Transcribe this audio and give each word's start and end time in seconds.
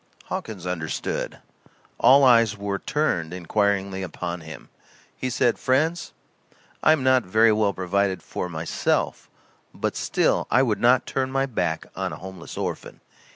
Hawkins 0.25 0.65
understood. 0.65 1.41
All 1.99 2.23
eyes 2.23 2.57
were 2.57 2.79
turned 2.79 3.35
inquiringly 3.35 4.01
upon 4.01 4.41
him. 4.41 4.69
He 5.15 5.29
said: 5.29 5.59
"Friends, 5.59 6.11
I 6.81 6.91
am 6.91 7.03
not 7.03 7.21
very 7.21 7.51
well 7.51 7.71
provided 7.71 8.23
for, 8.23 8.49
myself, 8.49 9.29
but 9.75 9.95
still 9.95 10.47
I 10.49 10.63
would 10.63 10.81
not 10.81 11.05
turn 11.05 11.31
my 11.31 11.45
back 11.45 11.85
on 11.95 12.13
a 12.13 12.17
homeless 12.17 12.57
orphan. 12.57 13.01